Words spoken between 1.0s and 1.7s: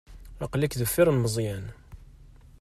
n Meẓyan.